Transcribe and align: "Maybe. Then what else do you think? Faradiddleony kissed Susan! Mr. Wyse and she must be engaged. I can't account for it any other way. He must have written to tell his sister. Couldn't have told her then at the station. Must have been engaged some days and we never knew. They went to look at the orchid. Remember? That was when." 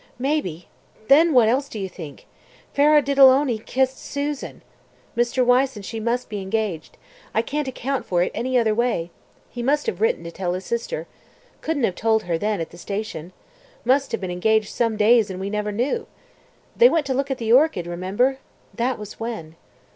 "Maybe. 0.17 0.67
Then 1.09 1.31
what 1.31 1.47
else 1.47 1.69
do 1.69 1.77
you 1.77 1.87
think? 1.87 2.25
Faradiddleony 2.75 3.63
kissed 3.63 3.99
Susan! 4.03 4.63
Mr. 5.15 5.45
Wyse 5.45 5.75
and 5.75 5.85
she 5.85 5.99
must 5.99 6.27
be 6.27 6.41
engaged. 6.41 6.97
I 7.35 7.43
can't 7.43 7.67
account 7.67 8.07
for 8.07 8.23
it 8.23 8.31
any 8.33 8.57
other 8.57 8.73
way. 8.73 9.11
He 9.51 9.61
must 9.61 9.85
have 9.85 10.01
written 10.01 10.23
to 10.23 10.31
tell 10.31 10.53
his 10.53 10.65
sister. 10.65 11.05
Couldn't 11.61 11.83
have 11.83 11.93
told 11.93 12.23
her 12.23 12.39
then 12.39 12.59
at 12.59 12.71
the 12.71 12.79
station. 12.79 13.31
Must 13.85 14.11
have 14.11 14.19
been 14.21 14.31
engaged 14.31 14.69
some 14.69 14.97
days 14.97 15.29
and 15.29 15.39
we 15.39 15.51
never 15.51 15.71
knew. 15.71 16.07
They 16.75 16.89
went 16.89 17.05
to 17.05 17.13
look 17.13 17.29
at 17.29 17.37
the 17.37 17.53
orchid. 17.53 17.85
Remember? 17.85 18.39
That 18.73 18.97
was 18.97 19.19
when." 19.19 19.55